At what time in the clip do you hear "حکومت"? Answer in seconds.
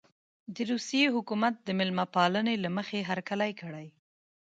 1.15-1.53